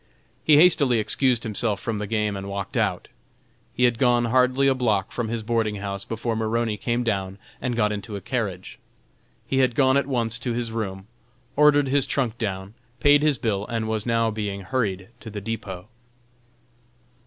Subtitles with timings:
[0.43, 3.07] He hastily excused himself from the game and walked out.
[3.71, 7.75] He had gone hardly a block from his boarding house before Maroney came down and
[7.75, 8.79] got into a carriage.
[9.45, 11.05] He had gone at once to his room,
[11.55, 15.87] ordered his trunk down, paid his bill and was now being hurried to the depot.